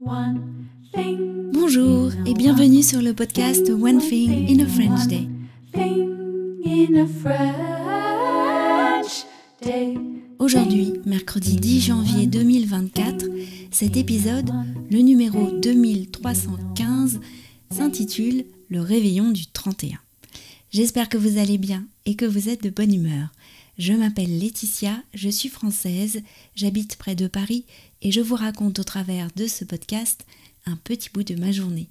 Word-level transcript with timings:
Bonjour 0.00 2.10
et 2.26 2.34
bienvenue 2.34 2.82
sur 2.82 3.00
le 3.00 3.14
podcast 3.14 3.70
One 3.70 3.98
Thing 3.98 4.50
in 4.50 4.64
a 4.64 4.66
French 4.66 5.06
Day. 5.06 5.28
Aujourd'hui, 10.40 10.94
mercredi 11.06 11.54
10 11.56 11.80
janvier 11.80 12.26
2024, 12.26 13.26
cet 13.70 13.96
épisode, 13.96 14.50
le 14.90 14.98
numéro 14.98 15.52
2315, 15.60 17.20
s'intitule 17.70 18.46
Le 18.68 18.80
réveillon 18.80 19.30
du 19.30 19.46
31. 19.46 19.98
J'espère 20.70 21.08
que 21.08 21.18
vous 21.18 21.38
allez 21.38 21.56
bien 21.56 21.86
et 22.04 22.16
que 22.16 22.24
vous 22.24 22.48
êtes 22.48 22.64
de 22.64 22.70
bonne 22.70 22.92
humeur. 22.92 23.28
Je 23.76 23.92
m'appelle 23.92 24.38
Laetitia, 24.38 25.02
je 25.14 25.28
suis 25.28 25.48
française, 25.48 26.22
j'habite 26.54 26.94
près 26.94 27.16
de 27.16 27.26
Paris 27.26 27.64
et 28.02 28.12
je 28.12 28.20
vous 28.20 28.36
raconte 28.36 28.78
au 28.78 28.84
travers 28.84 29.30
de 29.34 29.48
ce 29.48 29.64
podcast 29.64 30.24
un 30.64 30.76
petit 30.76 31.10
bout 31.12 31.24
de 31.24 31.34
ma 31.34 31.50
journée. 31.50 31.88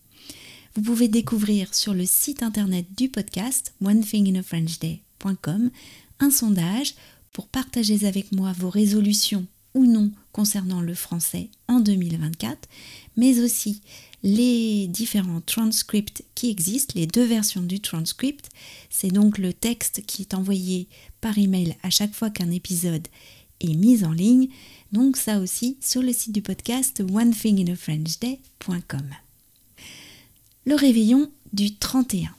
Vous 0.75 0.81
pouvez 0.81 1.09
découvrir 1.09 1.75
sur 1.75 1.93
le 1.93 2.05
site 2.05 2.41
internet 2.41 2.85
du 2.97 3.09
podcast 3.09 3.73
onethinginafrenchday.com 3.83 5.71
un 6.21 6.31
sondage 6.31 6.95
pour 7.33 7.47
partager 7.47 8.05
avec 8.05 8.31
moi 8.31 8.53
vos 8.57 8.69
résolutions 8.69 9.45
ou 9.73 9.85
non 9.85 10.09
concernant 10.31 10.79
le 10.79 10.93
français 10.93 11.49
en 11.67 11.81
2024, 11.81 12.69
mais 13.17 13.41
aussi 13.41 13.81
les 14.23 14.87
différents 14.87 15.41
transcripts 15.41 16.23
qui 16.33 16.49
existent, 16.49 16.93
les 16.95 17.07
deux 17.07 17.25
versions 17.25 17.61
du 17.61 17.81
transcript. 17.81 18.49
C'est 18.89 19.11
donc 19.11 19.37
le 19.37 19.53
texte 19.53 20.03
qui 20.05 20.21
est 20.23 20.33
envoyé 20.33 20.87
par 21.21 21.37
email 21.37 21.75
à 21.83 21.89
chaque 21.89 22.13
fois 22.13 22.29
qu'un 22.29 22.49
épisode 22.49 23.07
est 23.59 23.75
mis 23.75 24.05
en 24.05 24.11
ligne. 24.11 24.47
Donc 24.91 25.17
ça 25.17 25.39
aussi 25.39 25.77
sur 25.81 26.01
le 26.01 26.13
site 26.13 26.31
du 26.31 26.41
podcast 26.41 27.03
onethinginafrenchday.com. 27.11 29.09
Le 30.65 30.75
réveillon 30.75 31.29
du 31.51 31.75
31. 31.75 32.33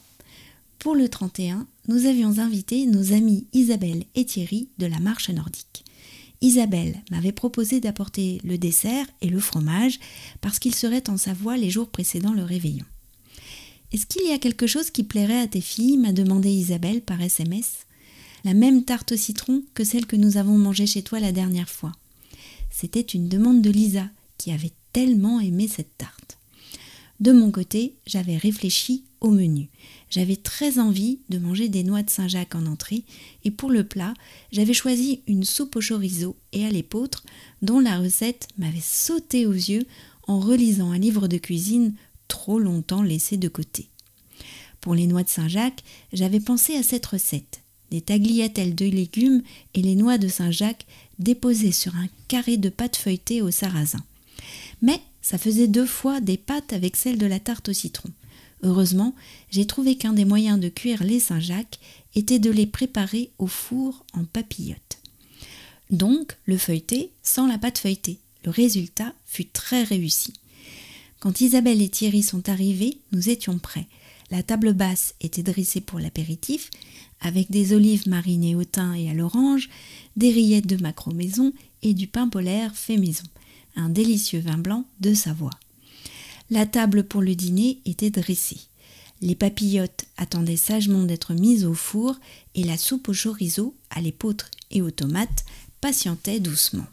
Pour 0.79 0.95
le 0.95 1.09
31, 1.09 1.67
nous 1.89 2.07
avions 2.07 2.39
invité 2.39 2.87
nos 2.87 3.13
amis 3.13 3.47
Isabelle 3.53 4.05
et 4.15 4.25
Thierry 4.25 4.69
de 4.79 4.87
la 4.87 4.99
marche 4.99 5.29
nordique. 5.31 5.85
Isabelle 6.45 7.03
m'avait 7.11 7.33
proposé 7.33 7.81
d'apporter 7.81 8.39
le 8.45 8.59
dessert 8.59 9.07
et 9.23 9.31
le 9.31 9.41
fromage 9.41 9.99
parce 10.43 10.59
qu'ils 10.59 10.75
seraient 10.75 11.09
en 11.09 11.17
Savoie 11.17 11.57
les 11.57 11.71
jours 11.71 11.89
précédant 11.89 12.35
le 12.35 12.45
réveillon. 12.45 12.85
Est-ce 13.93 14.05
qu'il 14.05 14.29
y 14.29 14.33
a 14.33 14.39
quelque 14.39 14.67
chose 14.67 14.91
qui 14.91 15.05
plairait 15.05 15.41
à 15.41 15.47
tes 15.47 15.63
filles 15.63 15.97
m'a 15.97 16.13
demandé 16.13 16.51
Isabelle 16.51 17.01
par 17.01 17.23
SMS. 17.23 17.87
La 18.45 18.53
même 18.53 18.85
tarte 18.85 19.13
au 19.13 19.17
citron 19.17 19.63
que 19.73 19.85
celle 19.85 20.05
que 20.05 20.17
nous 20.17 20.37
avons 20.37 20.59
mangée 20.59 20.87
chez 20.87 21.01
toi 21.01 21.19
la 21.19 21.33
dernière 21.33 21.71
fois. 21.71 21.93
C'était 22.71 23.01
une 23.01 23.31
demande 23.31 23.63
de 23.63 23.71
Lisa 23.71 24.07
qui 24.37 24.53
avait 24.53 24.73
tellement 24.93 25.41
aimé 25.41 25.67
cette 25.67 25.97
tarte. 25.97 26.34
De 27.21 27.33
mon 27.33 27.51
côté, 27.51 27.95
j'avais 28.07 28.37
réfléchi 28.37 29.05
au 29.21 29.31
menu. 29.31 29.69
J'avais 30.11 30.37
très 30.37 30.79
envie 30.79 31.19
de 31.29 31.39
manger 31.39 31.69
des 31.69 31.83
noix 31.83 32.03
de 32.03 32.11
Saint-Jacques 32.11 32.55
en 32.55 32.67
entrée 32.67 33.05
et 33.45 33.51
pour 33.51 33.71
le 33.71 33.85
plat, 33.85 34.15
j'avais 34.53 34.75
choisi 34.75 35.21
une 35.27 35.45
soupe 35.45 35.77
au 35.77 35.81
chorizo 35.81 36.37
et 36.53 36.67
à 36.67 36.71
l'épeautre 36.71 37.25
dont 37.63 37.81
la 37.81 37.99
recette 37.99 38.49
m'avait 38.59 38.81
sauté 38.81 39.47
aux 39.47 39.53
yeux 39.53 39.87
en 40.27 40.41
relisant 40.41 40.91
un 40.91 40.99
livre 40.99 41.29
de 41.29 41.39
cuisine 41.39 41.95
trop 42.29 42.59
longtemps 42.59 43.03
laissé 43.03 43.37
de 43.37 43.49
côté. 43.49 43.89
Pour 44.81 44.95
les 44.95 45.07
noix 45.07 45.23
de 45.23 45.29
Saint-Jacques, 45.29 45.83
j'avais 46.13 46.41
pensé 46.41 46.77
à 46.77 46.83
cette 46.83 47.07
recette 47.07 47.61
des 47.91 48.01
tagliatelles 48.01 48.75
de 48.75 48.87
légumes 48.87 49.43
et 49.75 49.83
les 49.83 49.95
noix 49.95 50.19
de 50.19 50.29
Saint-Jacques 50.29 50.87
déposées 51.19 51.73
sur 51.73 51.95
un 51.97 52.09
carré 52.29 52.57
de 52.57 52.69
pâte 52.69 52.97
feuilletée 52.97 53.41
au 53.41 53.51
sarrasin. 53.51 54.03
Mais 54.83 55.01
ça 55.25 55.39
faisait 55.39 55.69
deux 55.69 55.87
fois 55.87 56.21
des 56.21 56.37
pâtes 56.37 56.75
avec 56.75 56.97
celle 56.97 57.17
de 57.17 57.25
la 57.25 57.41
tarte 57.41 57.71
au 57.71 57.73
citron. 57.73 58.11
Heureusement, 58.63 59.15
j'ai 59.51 59.67
trouvé 59.67 59.97
qu'un 59.97 60.13
des 60.13 60.27
moyens 60.27 60.61
de 60.61 60.69
cuire 60.69 61.03
les 61.03 61.19
Saint-Jacques 61.19 61.79
était 62.15 62.39
de 62.39 62.51
les 62.51 62.67
préparer 62.67 63.31
au 63.39 63.47
four 63.47 64.05
en 64.13 64.25
papillote. 64.25 64.99
Donc, 65.89 66.37
le 66.45 66.59
feuilleté 66.59 67.11
sans 67.23 67.47
la 67.47 67.57
pâte 67.57 67.79
feuilletée. 67.79 68.19
Le 68.45 68.51
résultat 68.51 69.15
fut 69.25 69.47
très 69.47 69.83
réussi. 69.83 70.35
Quand 71.21 71.41
Isabelle 71.41 71.81
et 71.81 71.89
Thierry 71.89 72.23
sont 72.23 72.51
arrivés, 72.51 72.99
nous 73.13 73.31
étions 73.31 73.59
prêts. 73.59 73.87
La 74.31 74.43
table 74.43 74.75
basse 74.75 75.15
était 75.23 75.43
dressée 75.43 75.81
pour 75.81 76.01
l'apéritif, 76.01 76.69
avec 77.23 77.51
des 77.51 77.73
olives 77.73 78.09
marinées 78.09 78.57
au 78.57 78.65
thym 78.65 78.95
et 78.95 79.09
à 79.09 79.15
l'orange, 79.15 79.71
des 80.17 80.31
rillettes 80.31 80.67
de 80.67 80.83
macro 80.83 81.13
maison 81.13 81.55
et 81.83 81.95
du 81.95 82.09
pain 82.09 82.29
polaire 82.29 82.77
fait 82.77 82.99
maison, 82.99 83.25
un 83.77 83.89
délicieux 83.89 84.41
vin 84.41 84.59
blanc 84.59 84.85
de 85.01 85.15
Savoie. 85.15 85.51
La 86.51 86.67
table 86.67 87.05
pour 87.05 87.23
le 87.23 87.35
dîner 87.35 87.81
était 87.87 88.11
dressée. 88.11 88.61
Les 89.21 89.35
papillotes 89.35 90.05
attendaient 90.17 90.57
sagement 90.57 91.05
d'être 91.05 91.33
mises 91.33 91.65
au 91.65 91.75
four 91.75 92.17
et 92.55 92.65
la 92.65 92.77
soupe 92.77 93.09
au 93.09 93.15
chorizo, 93.15 93.75
à 93.91 94.01
l'épeautre 94.01 94.51
et 94.71 94.83
aux 94.83 94.91
tomates 94.91 95.45
patientait 95.81 96.41
doucement. 96.41 96.87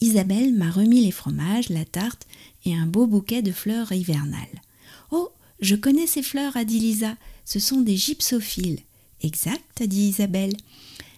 Isabelle 0.00 0.54
m'a 0.54 0.70
remis 0.70 1.04
les 1.04 1.10
fromages, 1.10 1.70
la 1.70 1.84
tarte 1.84 2.26
et 2.64 2.74
un 2.74 2.86
beau 2.86 3.06
bouquet 3.06 3.42
de 3.42 3.52
fleurs 3.52 3.92
hivernales. 3.92 4.62
Oh, 5.10 5.30
je 5.60 5.74
connais 5.74 6.06
ces 6.06 6.22
fleurs, 6.22 6.56
a 6.56 6.64
dit 6.64 6.78
Lisa. 6.78 7.16
Ce 7.44 7.58
sont 7.58 7.80
des 7.80 7.96
gypsophiles. 7.96 8.80
Exact, 9.22 9.80
a 9.80 9.86
dit 9.86 10.08
Isabelle. 10.08 10.56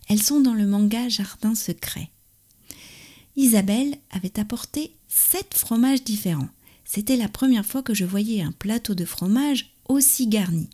Elles 0.08 0.22
sont 0.22 0.40
dans 0.40 0.54
le 0.54 0.66
manga 0.66 1.08
Jardin 1.08 1.54
secret. 1.54 2.08
Isabelle 3.40 3.96
avait 4.10 4.38
apporté 4.38 4.92
sept 5.08 5.54
fromages 5.54 6.04
différents. 6.04 6.50
C'était 6.84 7.16
la 7.16 7.26
première 7.26 7.64
fois 7.64 7.82
que 7.82 7.94
je 7.94 8.04
voyais 8.04 8.42
un 8.42 8.52
plateau 8.52 8.94
de 8.94 9.06
fromage 9.06 9.72
aussi 9.88 10.26
garni. 10.26 10.68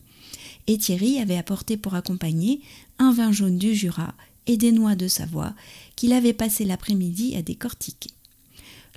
Et 0.67 0.77
Thierry 0.77 1.21
avait 1.21 1.37
apporté 1.37 1.77
pour 1.77 1.95
accompagner 1.95 2.61
un 2.99 3.13
vin 3.13 3.31
jaune 3.31 3.57
du 3.57 3.73
Jura 3.77 4.17
et 4.49 4.57
des 4.57 4.73
noix 4.73 4.97
de 4.97 5.07
Savoie 5.07 5.55
qu'il 5.95 6.13
avait 6.13 6.33
passé 6.33 6.65
l'après-midi 6.65 7.37
à 7.37 7.43
décortiquer. 7.43 8.11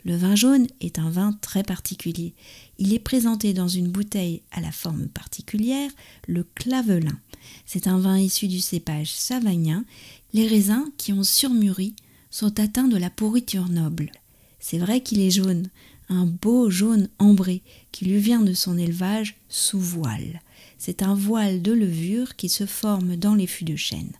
Le 0.03 0.15
vin 0.15 0.35
jaune 0.35 0.65
est 0.81 0.97
un 0.97 1.11
vin 1.11 1.37
très 1.39 1.61
particulier. 1.61 2.33
Il 2.79 2.91
est 2.91 2.97
présenté 2.97 3.53
dans 3.53 3.67
une 3.67 3.89
bouteille 3.89 4.41
à 4.49 4.61
la 4.61 4.71
forme 4.71 5.09
particulière, 5.09 5.91
le 6.27 6.43
clavelin. 6.55 7.19
C'est 7.67 7.85
un 7.85 7.99
vin 7.99 8.17
issu 8.17 8.47
du 8.47 8.61
cépage 8.61 9.13
savagnin. 9.13 9.85
Les 10.33 10.47
raisins 10.47 10.89
qui 10.97 11.13
ont 11.13 11.23
surmûri 11.23 11.93
sont 12.29 12.59
atteints 12.59 12.87
de 12.87 12.97
la 12.97 13.09
pourriture 13.09 13.69
noble. 13.69 14.11
C'est 14.59 14.77
vrai 14.77 15.01
qu'il 15.01 15.21
est 15.21 15.31
jaune, 15.31 15.69
un 16.09 16.25
beau 16.25 16.69
jaune 16.69 17.09
ambré 17.19 17.61
qui 17.91 18.05
lui 18.05 18.19
vient 18.19 18.41
de 18.41 18.53
son 18.53 18.77
élevage 18.77 19.35
sous 19.47 19.79
voile. 19.79 20.41
C'est 20.77 21.03
un 21.03 21.13
voile 21.13 21.61
de 21.61 21.71
levure 21.71 22.35
qui 22.35 22.49
se 22.49 22.65
forme 22.65 23.15
dans 23.15 23.35
les 23.35 23.47
fûts 23.47 23.65
de 23.65 23.75
chêne. 23.75 24.11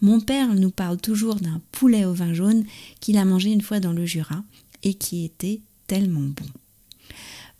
Mon 0.00 0.20
père 0.20 0.54
nous 0.54 0.70
parle 0.70 0.98
toujours 0.98 1.36
d'un 1.36 1.60
poulet 1.70 2.04
au 2.04 2.12
vin 2.12 2.34
jaune 2.34 2.64
qu'il 3.00 3.16
a 3.16 3.24
mangé 3.24 3.50
une 3.50 3.60
fois 3.60 3.78
dans 3.80 3.92
le 3.92 4.04
Jura 4.04 4.42
et 4.82 4.94
qui 4.94 5.24
était 5.24 5.60
tellement 5.86 6.20
bon. 6.20 6.46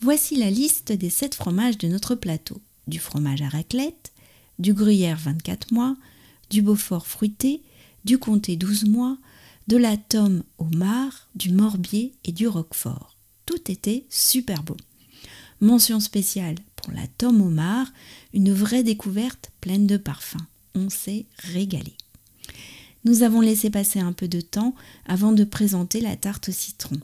Voici 0.01 0.37
la 0.37 0.51
liste 0.51 0.91
des 0.91 1.11
sept 1.11 1.37
fromages 1.37 1.79
de 1.79 1.87
notre 1.87 2.17
plateau. 2.17 2.61
Du 2.89 2.99
fromage 2.99 3.43
à 3.43 3.49
raclette, 3.49 4.13
du 4.59 4.75
gruyère 4.75 5.19
24 5.19 5.73
mois, 5.73 5.97
du 6.51 6.63
beaufort 6.63 7.07
fruité, 7.07 7.63
du 8.05 8.19
comté 8.19 8.57
12 8.57 8.87
mois, 8.87 9.17
de 9.69 9.77
la 9.77 9.97
tome 9.97 10.43
au 10.59 10.65
mar, 10.65 11.29
du 11.35 11.53
morbier 11.53 12.15
et 12.25 12.33
du 12.33 12.49
roquefort 12.49 13.13
tout 13.53 13.71
était 13.71 14.07
super 14.09 14.63
beau. 14.63 14.77
Mention 15.61 16.01
spéciale 16.01 16.57
pour 16.77 16.93
la 16.93 17.07
tome 17.19 17.43
au 17.43 17.51
mar, 17.51 17.87
une 18.33 18.53
vraie 18.53 18.83
découverte 18.83 19.53
pleine 19.61 19.87
de 19.87 19.97
parfums. 19.97 20.47
On 20.75 20.89
s'est 20.89 21.27
régalé. 21.53 21.93
Nous 23.05 23.23
avons 23.23 23.41
laissé 23.41 23.69
passer 23.71 23.99
un 23.99 24.13
peu 24.13 24.29
de 24.29 24.41
temps 24.41 24.75
avant 25.07 25.33
de 25.33 25.45
présenter 25.45 26.01
la 26.01 26.17
tarte 26.17 26.49
au 26.49 26.53
citron. 26.53 26.99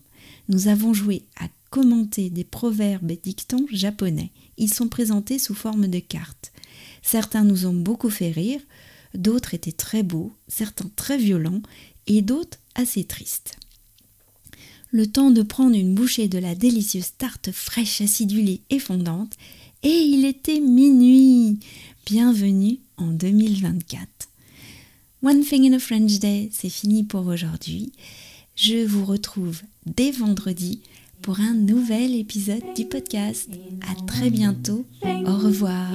Nous 0.48 0.69
avons 0.69 0.94
joué 0.94 1.25
à 1.38 1.48
commenter 1.70 2.30
des 2.30 2.44
proverbes 2.44 3.10
et 3.10 3.20
dictons 3.22 3.66
japonais. 3.70 4.31
Ils 4.56 4.72
sont 4.72 4.88
présentés 4.88 5.38
sous 5.38 5.55
forme 5.55 5.87
de 5.87 5.99
cartes. 5.99 6.52
Certains 7.02 7.44
nous 7.44 7.66
ont 7.66 7.75
beaucoup 7.75 8.10
fait 8.10 8.31
rire, 8.31 8.60
d'autres 9.19 9.53
étaient 9.53 9.73
très 9.73 10.03
beaux, 10.03 10.32
certains 10.49 10.91
très 10.97 11.19
violents 11.19 11.61
et 12.06 12.23
d'autres 12.23 12.59
assez 12.75 13.05
tristes 13.05 13.59
le 14.91 15.06
temps 15.06 15.31
de 15.31 15.43
prendre 15.43 15.76
une 15.76 15.94
bouchée 15.94 16.29
de 16.29 16.38
la 16.38 16.55
délicieuse 16.55 17.12
tarte 17.19 17.50
fraîche, 17.53 18.00
acidulée 18.00 18.62
et 18.70 18.79
fondante, 18.79 19.35
et 19.82 19.88
il 19.88 20.25
était 20.25 20.61
minuit. 20.61 21.59
Bienvenue 22.06 22.79
en 22.97 23.09
2024. 23.09 24.09
One 25.23 25.43
Thing 25.43 25.70
in 25.70 25.76
a 25.76 25.79
French 25.79 26.19
Day, 26.19 26.49
c'est 26.53 26.70
fini 26.70 27.05
pour 27.05 27.26
aujourd'hui. 27.26 27.93
Je 28.56 28.85
vous 28.85 29.05
retrouve 29.05 29.61
dès 29.87 30.11
vendredi 30.11 30.81
pour 31.23 31.41
un 31.41 31.55
nouvel 31.55 32.15
épisode 32.15 32.62
du 32.75 32.87
podcast. 32.87 33.50
À 33.82 33.94
très 34.06 34.31
bientôt. 34.31 34.87
Au 35.05 35.37
revoir. 35.37 35.91